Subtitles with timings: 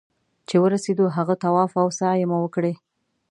[0.47, 2.73] چې ورسېدو هغه طواف او سعيې مو وکړې.